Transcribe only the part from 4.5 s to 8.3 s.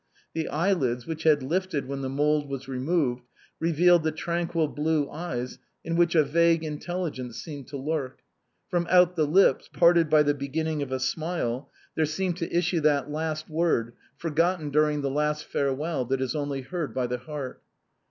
blue eyes in which a vague intelligence still seemed to lurk;